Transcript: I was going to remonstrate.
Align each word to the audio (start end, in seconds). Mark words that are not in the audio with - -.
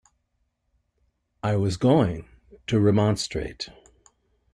I 1.43 1.57
was 1.57 1.77
going 1.77 2.27
to 2.65 2.79
remonstrate. 2.79 3.69